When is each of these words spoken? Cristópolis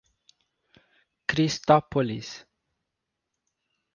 Cristópolis 1.29 2.47